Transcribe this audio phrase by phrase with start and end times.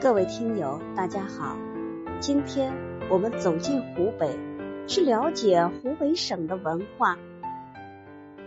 [0.00, 1.56] 各位听友，大家好。
[2.20, 2.72] 今天
[3.08, 4.38] 我们走进湖北，
[4.86, 7.18] 去了解湖北省的文化。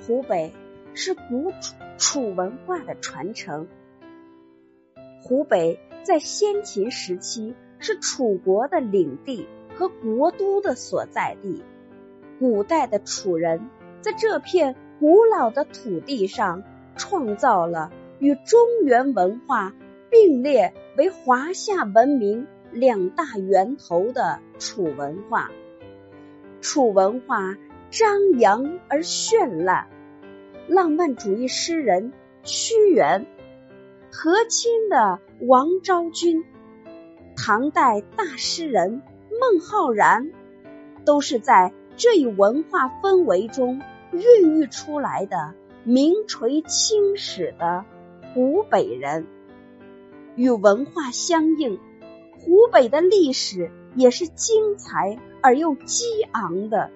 [0.02, 0.54] 湖北
[0.94, 3.68] 是古楚楚文化的传承。
[5.24, 11.64] 湖北在先秦时期是楚国的领地和国都的所在地。
[12.40, 13.70] 古代的楚人
[14.02, 16.64] 在这片古老的土地上，
[16.96, 19.74] 创造了与中原文化
[20.20, 25.52] 并列为华夏文明两大源头的楚文化。
[26.60, 27.56] 楚文化
[27.92, 29.88] 张扬而绚烂，
[30.68, 33.28] 浪漫主义诗人屈原。
[34.12, 36.44] 和亲的王昭君，
[37.36, 39.04] 唐代大诗人
[39.40, 40.32] 孟浩然，
[41.06, 47.86] 都是在这一文化氛围中孕育出来的名垂青史的
[48.34, 49.28] 湖北人。
[50.38, 51.78] 与文化相应，
[52.32, 56.90] 湖北的历史也是精彩而又激昂的。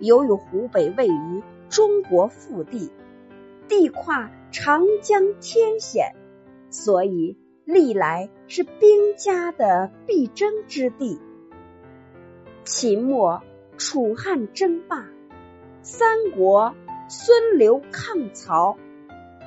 [0.00, 2.90] 由于湖北位于中国腹地。
[3.68, 6.16] 地跨长江天险，
[6.70, 11.20] 所以历来是兵家的必争之地。
[12.64, 13.42] 秦末
[13.78, 15.08] 楚汉争霸，
[15.82, 16.74] 三国
[17.08, 18.76] 孙刘抗曹，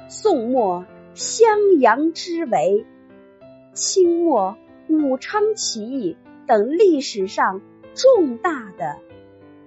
[0.07, 2.85] 宋末襄阳之围，
[3.73, 4.57] 清末
[4.87, 7.61] 武昌起义等历史上
[7.93, 8.97] 重大的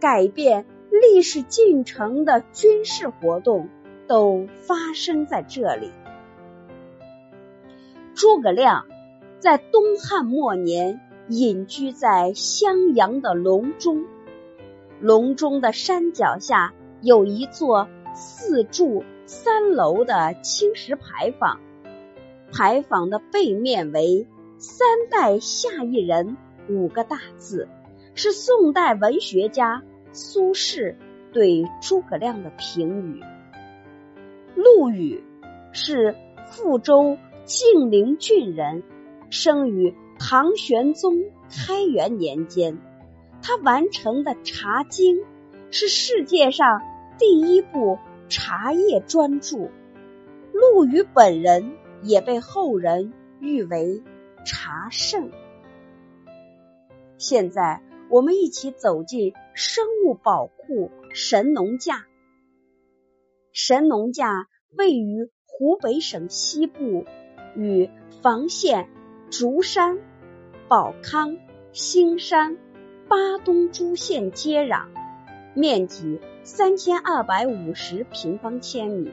[0.01, 3.69] 改变历史进程的军事活动。
[4.09, 5.91] 都发生在这里。
[8.15, 8.87] 诸葛亮
[9.41, 14.05] 在东汉末年隐居在襄阳的隆中，
[15.01, 21.59] 隆中的山脚下有一座四柱三楼的青石牌坊，
[22.53, 24.27] 牌坊的背面为
[24.59, 26.37] “三代下一人”
[26.69, 27.69] 五个大字，
[28.15, 30.97] 是宋代文学家苏轼
[31.33, 33.23] 对诸葛亮的评语。
[34.55, 35.23] 陆羽
[35.73, 36.17] 是
[36.49, 38.83] 富州晋陵郡人，
[39.29, 42.79] 生于唐玄宗开元年间。
[43.43, 45.17] 他完成的《茶经》
[45.71, 46.81] 是世界上
[47.19, 47.99] 第一部
[48.29, 49.71] 茶叶专著。
[50.53, 54.03] 陆羽本人也被后人誉为
[54.45, 55.31] 茶圣。
[57.19, 62.05] 现在，我们一起走进生物宝库神农架。
[63.53, 67.07] 神农架位于湖北省西部，
[67.55, 67.89] 与
[68.23, 68.89] 房县、
[69.31, 69.99] 竹山、
[70.69, 71.39] 保康、
[71.73, 72.59] 兴山、
[73.09, 74.89] 巴东诸县接壤，
[75.55, 79.11] 面积三千二百五十平方千米。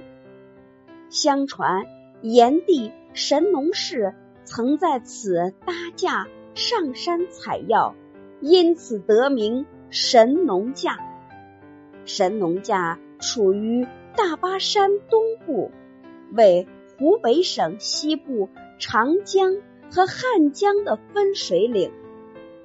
[1.09, 1.85] 相传
[2.23, 7.95] 炎帝神农氏曾在此搭架上山采药，
[8.41, 10.97] 因此得名神农架。
[12.05, 13.87] 神农架处于。
[14.15, 15.71] 大巴山东部
[16.31, 16.67] 为
[16.99, 18.47] 湖北省西部
[18.77, 19.57] 长江
[19.89, 21.91] 和汉江的分水岭，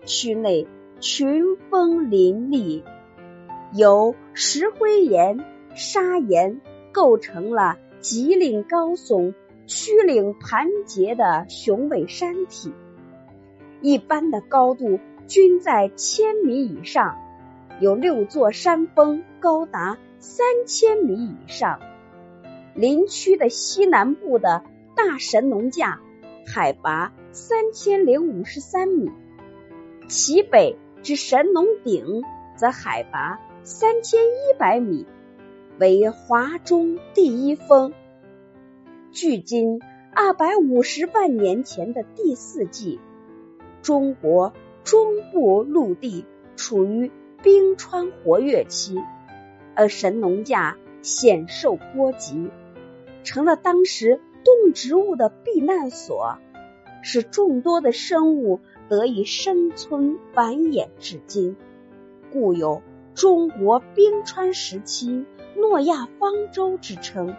[0.05, 0.69] 区内
[1.01, 2.85] 群峰林立，
[3.73, 5.43] 由石灰岩、
[5.75, 6.61] 砂岩
[6.93, 9.33] 构成了脊岭高耸、
[9.69, 12.73] 曲岭盘结的雄伟山体，
[13.83, 17.19] 一般的高度均在千米以上，
[17.79, 19.99] 有六座山峰高达。
[20.21, 21.79] 三千米以上，
[22.75, 24.65] 林区的西南部的
[24.97, 26.01] 大神农架
[26.45, 29.13] 海拔三千零五十三米，
[30.09, 32.25] 其北之神农顶
[32.57, 35.07] 则海拔三千一百米，
[35.79, 37.93] 为华中第一峰。
[39.11, 39.81] 距今
[40.15, 43.01] 二百五十万年前的第四纪，
[43.83, 44.53] 中国
[44.85, 46.27] 中部陆地
[46.57, 47.11] 处于
[47.43, 48.99] 冰川活跃期。
[49.75, 52.51] 而神农架险受波及，
[53.25, 56.39] 成了当时动植物的避难所，
[57.03, 61.57] 使众多的生物得以生存繁衍至今，
[62.33, 62.83] 故有
[63.15, 65.25] “中国冰川时期
[65.57, 67.37] 诺亚方舟”之称。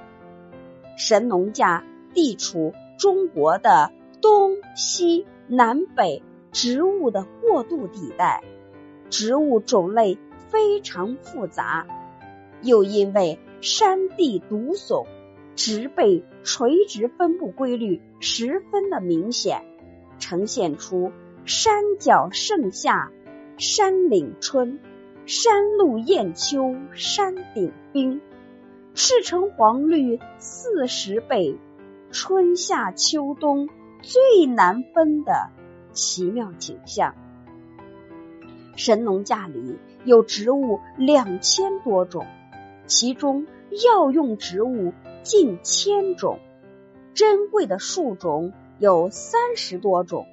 [0.99, 8.43] 神农架地处中国的东西南北植物的过渡地带，
[9.09, 10.17] 植物种类
[10.49, 11.87] 非常复杂。
[12.61, 15.07] 又因为山地独耸，
[15.55, 19.63] 植被垂直分布规律十分的明显，
[20.19, 21.13] 呈现出
[21.45, 23.09] 山脚盛夏、
[23.57, 24.81] 山岭春、
[25.25, 28.19] 山路艳秋、山顶冰，
[28.95, 31.57] 赤橙黄绿四十倍，
[32.11, 33.69] 春夏秋冬
[34.01, 35.49] 最难分的
[35.93, 37.15] 奇妙景象。
[38.75, 42.25] 神农架里有植物两千多种，
[42.87, 43.45] 其中
[43.85, 46.39] 药用植物近千种，
[47.13, 50.25] 珍贵的树种有三十多种，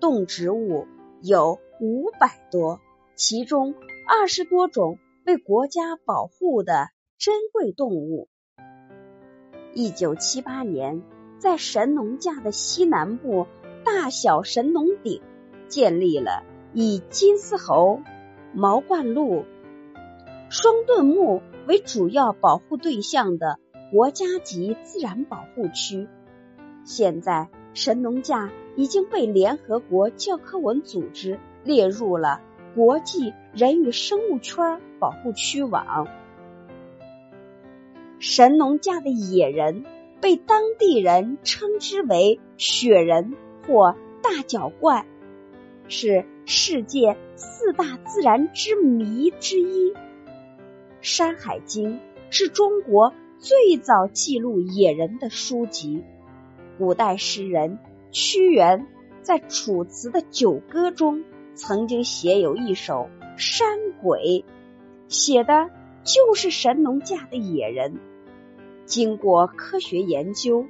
[0.00, 0.86] 动植物
[1.20, 2.80] 有五百多，
[3.14, 3.74] 其中
[4.08, 6.88] 二十多种被国家保护的
[7.24, 8.28] 珍贵动物。
[9.72, 11.00] 一九七八年，
[11.38, 13.46] 在神农架的西南部
[13.82, 15.22] 大小神农顶
[15.66, 16.44] 建立了
[16.74, 18.02] 以金丝猴、
[18.52, 19.46] 毛冠鹿、
[20.50, 23.58] 双盾木为主要保护对象的
[23.90, 26.06] 国家级自然保护区。
[26.84, 32.42] 现在，神农架已经被联合国教科文组织列入了
[32.74, 36.06] 国际人与生物圈保护区网。
[38.26, 39.84] 神农架的野人
[40.22, 43.34] 被当地人称之为雪人
[43.66, 45.04] 或大脚怪，
[45.88, 49.90] 是世界四大自然之谜之一。
[51.02, 51.96] 《山海经》
[52.30, 56.02] 是中国最早记录野人的书籍。
[56.78, 57.78] 古代诗人
[58.10, 58.86] 屈原
[59.20, 61.24] 在《楚辞》的《九歌》中
[61.54, 64.46] 曾经写有一首《山鬼》，
[65.08, 65.68] 写的
[66.04, 68.00] 就是神农架的野人。
[68.86, 70.66] 经过科学研究，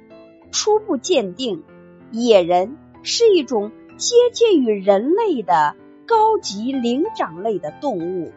[0.51, 1.63] 初步鉴定，
[2.11, 5.75] 野人是一种接近于人类的
[6.05, 8.31] 高级灵长类的动物。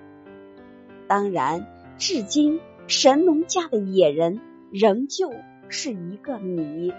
[1.07, 1.67] 当然，
[1.97, 4.41] 至今神农架的野人
[4.71, 5.33] 仍旧
[5.69, 6.93] 是一个谜。